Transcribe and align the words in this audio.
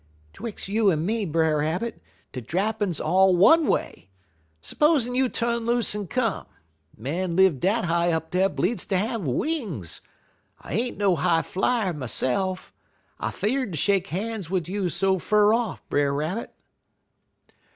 "''Twix' 0.33 0.67
you 0.67 0.89
en 0.89 1.05
me, 1.05 1.27
Brer 1.27 1.57
Rabbit, 1.59 2.01
de 2.31 2.41
drappin' 2.41 2.91
's 2.91 2.99
all 2.99 3.35
one 3.35 3.67
way. 3.67 4.09
S'posin' 4.59 5.13
you 5.13 5.29
tu'n 5.29 5.63
loose 5.63 5.93
en 5.93 6.07
come. 6.07 6.47
Man 6.97 7.35
live 7.35 7.59
dat 7.59 7.85
high 7.85 8.11
up 8.11 8.31
bleedz 8.31 8.89
ter 8.89 8.95
have 8.97 9.21
wings. 9.27 10.01
I 10.59 10.73
ain't 10.73 10.97
no 10.97 11.17
high 11.17 11.43
flyer 11.43 11.93
myse'f. 11.93 12.73
I 13.19 13.29
fear'd 13.29 13.73
ter 13.73 13.77
shake 13.77 14.07
han's 14.07 14.49
wid 14.49 14.67
you 14.67 14.89
so 14.89 15.19
fur 15.19 15.53
off, 15.53 15.87
Brer 15.87 16.11
Rabbit.' 16.11 16.51